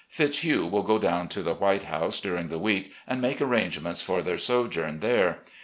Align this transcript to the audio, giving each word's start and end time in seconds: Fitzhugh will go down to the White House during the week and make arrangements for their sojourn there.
Fitzhugh 0.07 0.65
will 0.65 0.81
go 0.81 0.97
down 0.97 1.27
to 1.27 1.43
the 1.43 1.53
White 1.53 1.83
House 1.83 2.19
during 2.19 2.47
the 2.47 2.57
week 2.57 2.91
and 3.07 3.21
make 3.21 3.39
arrangements 3.39 4.01
for 4.01 4.23
their 4.23 4.39
sojourn 4.39 4.99
there. 4.99 5.41